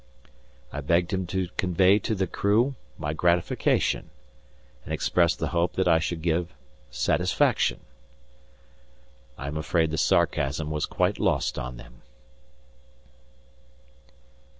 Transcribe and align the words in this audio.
I 0.73 0.81
begged 0.81 1.13
him 1.13 1.27
to 1.27 1.47
convey 1.57 1.99
to 1.99 2.15
the 2.15 2.25
crew 2.25 2.73
my 2.97 3.13
gratification, 3.13 4.09
and 4.83 4.91
expressed 4.91 5.37
the 5.37 5.49
hope 5.49 5.73
that 5.73 5.87
I 5.87 5.99
should 5.99 6.23
give 6.23 6.55
satisfaction. 6.89 7.81
I 9.37 9.45
am 9.45 9.57
afraid 9.57 9.91
the 9.91 9.99
sarcasm 9.99 10.71
was 10.71 10.87
quite 10.87 11.19
lost 11.19 11.59
on 11.59 11.77
them. 11.77 12.01